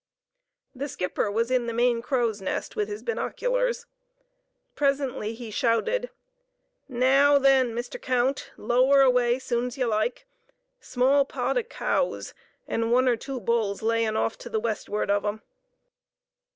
[0.73, 3.85] The skipper was in the main crow's nest with his binoculars.
[4.73, 6.09] Presently he shouted,
[6.89, 8.01] "Naow, then, Mr.
[8.01, 10.25] Count, lower away soon's y'like.
[10.79, 12.33] Small pod o' cows,
[12.67, 15.43] an' one'r two bulls layin' off to west'ard of 'em."